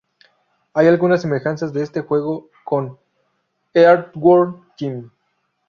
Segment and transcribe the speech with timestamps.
[0.73, 2.97] Hay algunas semejanzas de este juego con
[3.75, 5.11] Earthworm Jim.